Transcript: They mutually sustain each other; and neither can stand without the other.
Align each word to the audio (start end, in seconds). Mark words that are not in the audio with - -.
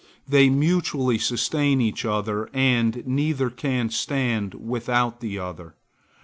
They 0.27 0.49
mutually 0.49 1.19
sustain 1.19 1.79
each 1.79 2.05
other; 2.05 2.49
and 2.55 3.05
neither 3.05 3.51
can 3.51 3.91
stand 3.91 4.55
without 4.55 5.19
the 5.19 5.37
other. 5.37 5.75